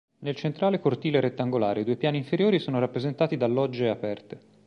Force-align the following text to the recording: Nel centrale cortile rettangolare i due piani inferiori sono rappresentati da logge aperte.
Nel 0.21 0.35
centrale 0.35 0.79
cortile 0.79 1.19
rettangolare 1.19 1.81
i 1.81 1.83
due 1.83 1.95
piani 1.95 2.17
inferiori 2.17 2.57
sono 2.57 2.79
rappresentati 2.79 3.37
da 3.37 3.45
logge 3.45 3.87
aperte. 3.87 4.39